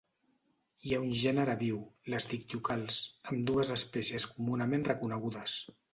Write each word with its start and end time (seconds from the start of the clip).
Hi 0.87 0.93
ha 0.95 1.01
un 1.01 1.11
gènere 1.23 1.55
viu, 1.59 1.77
les 2.13 2.27
dictiocals, 2.33 2.97
amb 3.33 3.47
dues 3.53 3.73
espècies 3.79 4.27
comunament 4.35 4.89
reconegudes. 4.93 5.61